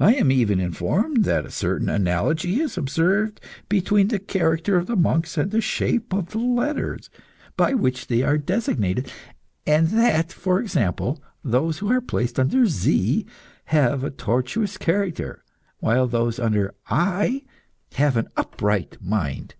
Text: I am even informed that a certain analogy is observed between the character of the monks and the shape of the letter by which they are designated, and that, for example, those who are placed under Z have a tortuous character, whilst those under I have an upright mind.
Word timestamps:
I 0.00 0.14
am 0.14 0.32
even 0.32 0.58
informed 0.58 1.22
that 1.22 1.46
a 1.46 1.52
certain 1.52 1.88
analogy 1.88 2.60
is 2.60 2.76
observed 2.76 3.40
between 3.68 4.08
the 4.08 4.18
character 4.18 4.76
of 4.76 4.86
the 4.88 4.96
monks 4.96 5.38
and 5.38 5.52
the 5.52 5.60
shape 5.60 6.12
of 6.12 6.30
the 6.30 6.38
letter 6.40 6.98
by 7.56 7.74
which 7.74 8.08
they 8.08 8.22
are 8.22 8.36
designated, 8.38 9.12
and 9.64 9.86
that, 9.90 10.32
for 10.32 10.58
example, 10.60 11.22
those 11.44 11.78
who 11.78 11.92
are 11.92 12.00
placed 12.00 12.40
under 12.40 12.66
Z 12.66 13.24
have 13.66 14.02
a 14.02 14.10
tortuous 14.10 14.76
character, 14.76 15.44
whilst 15.80 16.10
those 16.10 16.40
under 16.40 16.74
I 16.88 17.44
have 17.92 18.16
an 18.16 18.30
upright 18.36 18.98
mind. 19.00 19.54